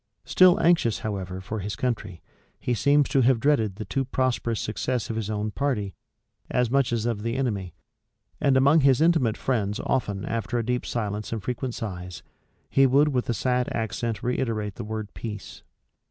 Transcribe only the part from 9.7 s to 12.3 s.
often after a deep silence and frequent sighs,